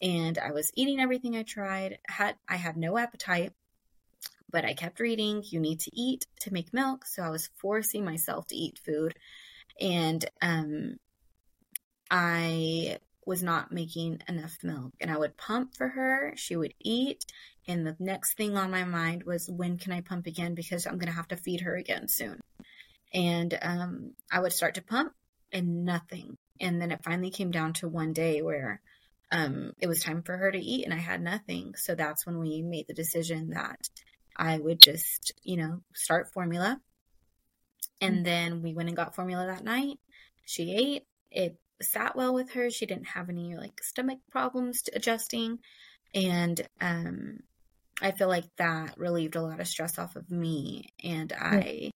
[0.00, 1.98] And I was eating everything I tried.
[2.06, 3.52] Had I had no appetite,
[4.50, 5.42] but I kept reading.
[5.44, 9.14] You need to eat to make milk, so I was forcing myself to eat food,
[9.80, 10.98] and um,
[12.10, 16.32] I was not making enough milk and I would pump for her.
[16.36, 17.26] She would eat.
[17.68, 20.54] And the next thing on my mind was, when can I pump again?
[20.54, 22.40] Because I'm going to have to feed her again soon.
[23.12, 25.12] And um, I would start to pump
[25.52, 26.38] and nothing.
[26.58, 28.80] And then it finally came down to one day where
[29.30, 31.74] um, it was time for her to eat and I had nothing.
[31.76, 33.88] So that's when we made the decision that
[34.36, 36.80] I would just, you know, start formula.
[38.00, 38.24] And mm-hmm.
[38.24, 39.98] then we went and got formula that night.
[40.44, 41.02] She ate.
[41.30, 42.70] It sat well with her.
[42.70, 45.58] She didn't have any like stomach problems adjusting.
[46.14, 47.40] And um,
[48.00, 50.86] I feel like that relieved a lot of stress off of me.
[51.04, 51.90] And I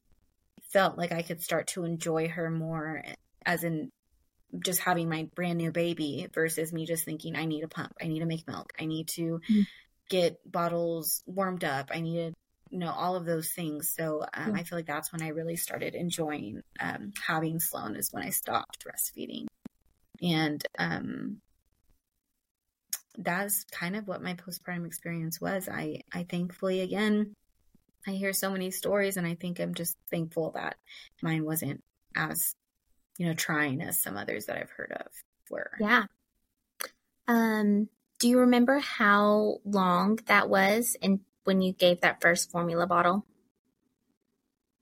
[0.73, 3.03] felt like I could start to enjoy her more
[3.47, 3.91] as in
[4.59, 8.07] just having my brand new baby versus me just thinking I need a pump, I
[8.07, 9.67] need to make milk, I need to mm.
[10.09, 12.33] get bottles warmed up, I need to
[12.71, 13.93] you know all of those things.
[13.95, 14.59] So um, mm.
[14.59, 18.31] I feel like that's when I really started enjoying um, having Sloan is when I
[18.31, 19.47] stopped breastfeeding
[20.23, 21.39] and um,
[23.19, 25.69] that's kind of what my postpartum experience was.
[25.69, 27.35] I I thankfully again
[28.07, 30.77] I hear so many stories and I think I'm just thankful that
[31.23, 31.83] mine wasn't
[32.17, 32.55] as
[33.19, 35.07] you know trying as some others that I've heard of
[35.51, 35.71] were.
[35.81, 36.05] Yeah.
[37.29, 42.87] Um do you remember how long that was and when you gave that first formula
[42.87, 43.27] bottle?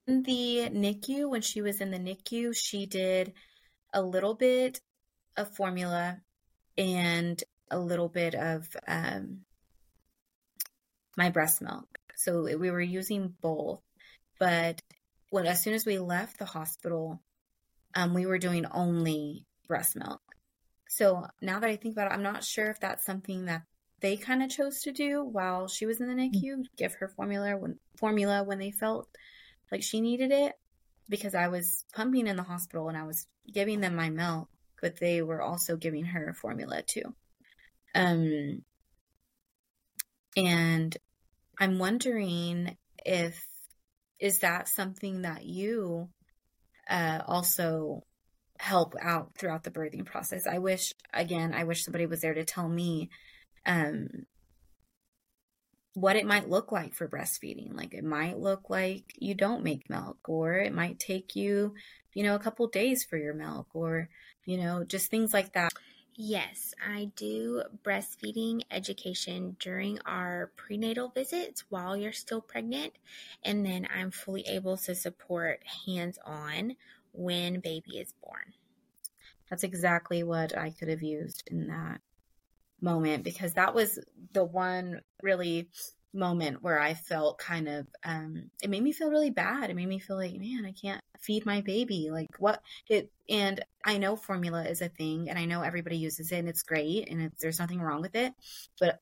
[0.06, 3.32] The NICU when she was in the NICU, she did
[3.92, 4.80] a little bit
[5.36, 6.20] of formula
[6.76, 9.40] and a little bit of um,
[11.16, 11.86] my breast milk.
[12.16, 13.80] So we were using both,
[14.38, 14.82] but
[15.30, 17.22] when as soon as we left the hospital,
[17.94, 20.20] um, we were doing only breast milk.
[20.88, 23.62] So now that I think about it, I'm not sure if that's something that
[24.00, 26.62] they kind of chose to do while she was in the NICU, mm-hmm.
[26.76, 29.08] give her formula when formula when they felt
[29.70, 30.54] like she needed it,
[31.08, 34.48] because I was pumping in the hospital and I was giving them my milk
[34.80, 37.14] but they were also giving her formula too.
[37.94, 38.62] Um,
[40.36, 40.96] and
[41.58, 43.44] I'm wondering if
[44.18, 46.08] is that something that you
[46.90, 48.04] uh, also
[48.58, 50.46] help out throughout the birthing process.
[50.46, 53.08] I wish again, I wish somebody was there to tell me
[53.64, 54.26] um,
[55.94, 57.74] what it might look like for breastfeeding.
[57.74, 61.74] Like it might look like you don't make milk, or it might take you,
[62.12, 64.08] you know, a couple days for your milk, or
[64.44, 65.72] you know, just things like that.
[66.14, 72.94] Yes, I do breastfeeding education during our prenatal visits while you're still pregnant.
[73.42, 76.76] And then I'm fully able to support hands on
[77.12, 78.54] when baby is born.
[79.48, 82.00] That's exactly what I could have used in that
[82.80, 83.98] moment because that was
[84.32, 85.70] the one really
[86.12, 89.70] moment where I felt kind of um it made me feel really bad.
[89.70, 92.08] It made me feel like, man, I can't feed my baby.
[92.10, 96.32] Like what it and I know formula is a thing and I know everybody uses
[96.32, 98.32] it and it's great and there's nothing wrong with it.
[98.78, 98.98] But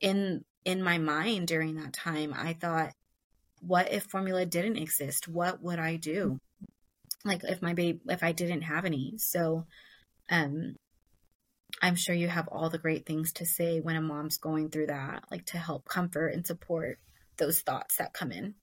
[0.00, 2.92] in in my mind during that time, I thought
[3.60, 5.28] what if formula didn't exist?
[5.28, 6.38] What would I do?
[7.24, 9.14] Like if my baby if I didn't have any.
[9.18, 9.66] So
[10.30, 10.76] um
[11.80, 14.86] I'm sure you have all the great things to say when a mom's going through
[14.86, 16.98] that, like to help comfort and support
[17.36, 18.54] those thoughts that come in.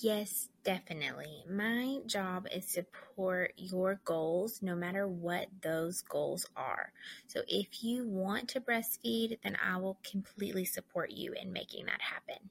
[0.00, 1.44] Yes, definitely.
[1.48, 6.92] My job is to support your goals no matter what those goals are.
[7.28, 12.00] So if you want to breastfeed, then I will completely support you in making that
[12.00, 12.50] happen.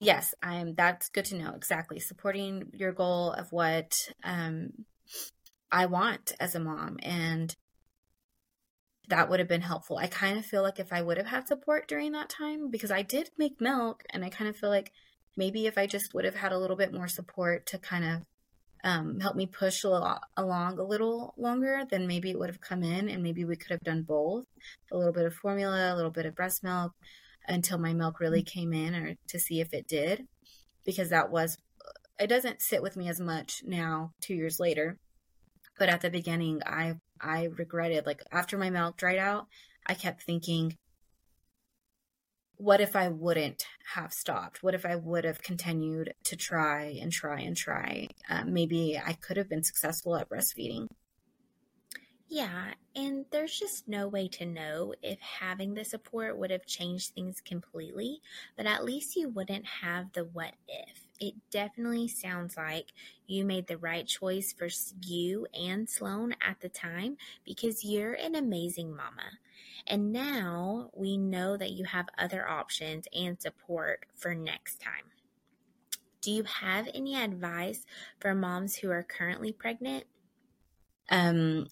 [0.00, 1.52] Yes, I'm that's good to know.
[1.54, 2.00] Exactly.
[2.00, 3.94] Supporting your goal of what
[4.24, 4.70] um
[5.72, 7.54] I want as a mom and
[9.08, 9.98] that would have been helpful.
[9.98, 12.90] I kind of feel like if I would have had support during that time because
[12.90, 14.92] I did make milk and I kind of feel like
[15.36, 18.22] maybe if I just would have had a little bit more support to kind of
[18.84, 22.60] um, help me push a lot, along a little longer, then maybe it would have
[22.60, 24.44] come in and maybe we could have done both
[24.92, 26.92] a little bit of formula, a little bit of breast milk
[27.48, 30.26] until my milk really came in or to see if it did
[30.84, 31.58] because that was
[32.18, 34.98] it doesn't sit with me as much now 2 years later
[35.78, 39.46] but at the beginning I I regretted like after my milk dried out
[39.86, 40.76] I kept thinking
[42.60, 43.64] what if I wouldn't
[43.94, 44.62] have stopped?
[44.62, 48.08] What if I would have continued to try and try and try?
[48.28, 50.86] Um, maybe I could have been successful at breastfeeding.
[52.32, 57.12] Yeah, and there's just no way to know if having the support would have changed
[57.12, 58.22] things completely,
[58.56, 61.08] but at least you wouldn't have the what if.
[61.18, 62.92] It definitely sounds like
[63.26, 64.68] you made the right choice for
[65.04, 69.40] you and Sloan at the time because you're an amazing mama.
[69.86, 75.10] And now we know that you have other options and support for next time.
[76.22, 77.84] Do you have any advice
[78.20, 80.04] for moms who are currently pregnant?
[81.10, 81.66] Um,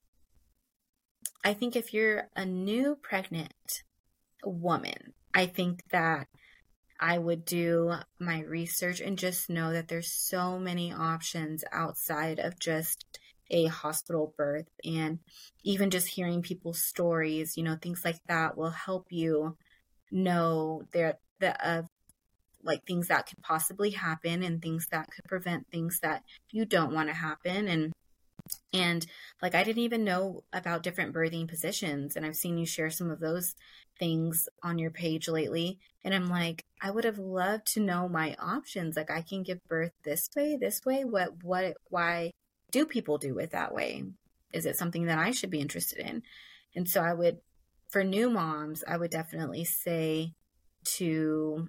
[1.44, 3.82] I think if you're a new pregnant
[4.44, 6.28] woman, I think that
[7.00, 12.58] I would do my research and just know that there's so many options outside of
[12.58, 13.04] just
[13.50, 15.20] a hospital birth and
[15.62, 19.56] even just hearing people's stories, you know, things like that will help you
[20.10, 21.82] know there the uh,
[22.62, 26.92] like things that could possibly happen and things that could prevent things that you don't
[26.92, 27.92] want to happen and
[28.72, 29.06] and
[29.40, 33.10] like I didn't even know about different birthing positions and I've seen you share some
[33.10, 33.54] of those
[33.98, 38.36] things on your page lately and I'm like I would have loved to know my
[38.38, 38.96] options.
[38.96, 41.04] Like I can give birth this way this way.
[41.04, 42.32] What what why
[42.70, 44.04] do people do it that way?
[44.52, 46.22] Is it something that I should be interested in?
[46.76, 47.38] And so I would
[47.88, 50.34] for new moms I would definitely say
[50.84, 51.68] to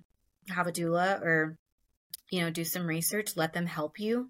[0.49, 1.57] have a doula or
[2.29, 4.29] you know do some research let them help you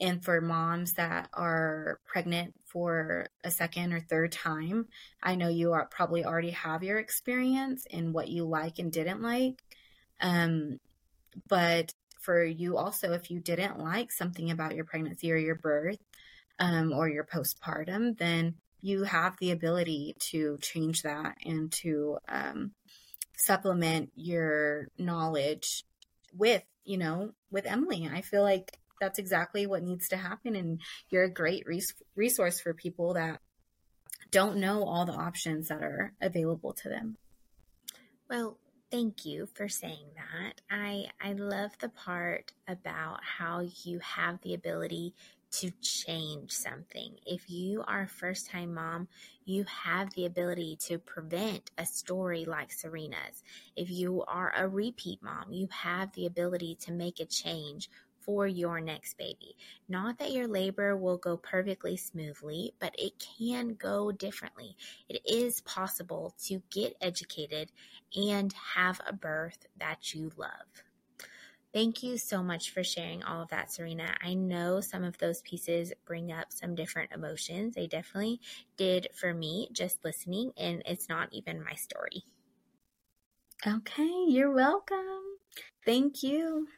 [0.00, 4.86] and for moms that are pregnant for a second or third time,
[5.22, 9.22] I know you are probably already have your experience in what you like and didn't
[9.22, 9.60] like.
[10.20, 10.78] Um,
[11.48, 15.98] but for you also, if you didn't like something about your pregnancy or your birth
[16.58, 22.72] um, or your postpartum, then you have the ability to change that and to um,
[23.36, 25.84] supplement your knowledge
[26.36, 28.08] with, you know, with Emily.
[28.12, 30.56] I feel like that's exactly what needs to happen.
[30.56, 30.80] And
[31.10, 33.40] you're a great res- resource for people that
[34.30, 37.16] don't know all the options that are available to them.
[38.28, 38.58] Well,
[38.90, 40.60] thank you for saying that.
[40.70, 45.14] I I love the part about how you have the ability
[45.50, 47.14] to change something.
[47.24, 49.08] If you are a first time mom,
[49.46, 53.42] you have the ability to prevent a story like Serena's.
[53.74, 57.88] If you are a repeat mom, you have the ability to make a change
[58.28, 59.56] for your next baby.
[59.88, 64.76] Not that your labor will go perfectly smoothly, but it can go differently.
[65.08, 67.72] It is possible to get educated
[68.14, 70.50] and have a birth that you love.
[71.72, 74.14] Thank you so much for sharing all of that, Serena.
[74.22, 77.76] I know some of those pieces bring up some different emotions.
[77.76, 78.42] They definitely
[78.76, 82.24] did for me just listening, and it's not even my story.
[83.66, 85.22] Okay, you're welcome.
[85.86, 86.68] Thank you.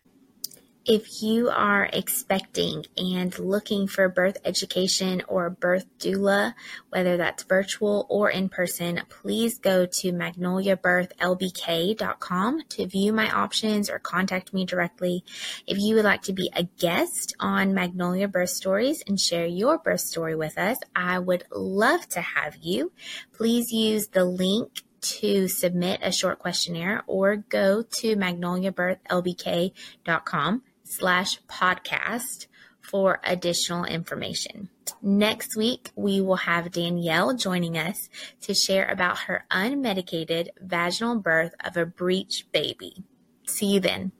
[0.87, 6.55] If you are expecting and looking for birth education or birth doula,
[6.89, 13.99] whether that's virtual or in person, please go to magnoliabirthlbk.com to view my options or
[13.99, 15.23] contact me directly.
[15.67, 19.77] If you would like to be a guest on Magnolia Birth Stories and share your
[19.77, 22.93] birth story with us, I would love to have you.
[23.35, 32.47] Please use the link to submit a short questionnaire or go to magnoliabirthlbk.com slash podcast
[32.81, 34.69] for additional information.
[35.01, 38.09] Next week, we will have Danielle joining us
[38.43, 43.05] to share about her unmedicated vaginal birth of a breech baby.
[43.47, 44.13] See you then.